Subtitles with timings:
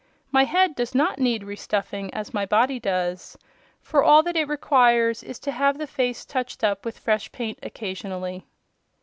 [0.31, 3.37] My head does not need re stuffing, as my body does,
[3.83, 7.59] for all that it requires is to have the face touched up with fresh paint
[7.61, 8.47] occasionally."